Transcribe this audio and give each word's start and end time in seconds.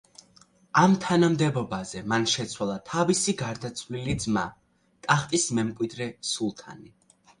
ამ 0.83 0.93
თანამდებობაზე 1.01 2.01
მან 2.13 2.25
შეცვალა 2.31 2.77
თავისი 2.93 3.35
გარდაცვლილი 3.43 4.17
ძმა, 4.25 4.47
ტახტის 5.07 5.49
მემკვიდრე 5.61 6.09
სულთანი. 6.33 6.91